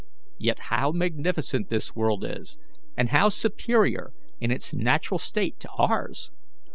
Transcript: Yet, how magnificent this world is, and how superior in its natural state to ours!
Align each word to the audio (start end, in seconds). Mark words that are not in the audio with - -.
Yet, 0.39 0.57
how 0.71 0.89
magnificent 0.91 1.69
this 1.69 1.95
world 1.95 2.25
is, 2.25 2.57
and 2.97 3.09
how 3.09 3.29
superior 3.29 4.13
in 4.39 4.49
its 4.49 4.73
natural 4.73 5.19
state 5.19 5.59
to 5.59 5.69
ours! 5.77 6.31